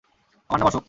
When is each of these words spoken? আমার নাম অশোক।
আমার 0.49 0.59
নাম 0.59 0.67
অশোক। 0.67 0.79